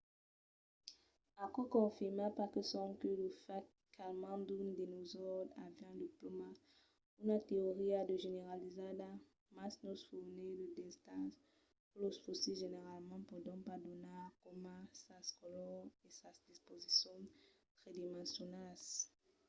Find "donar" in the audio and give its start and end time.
13.87-14.25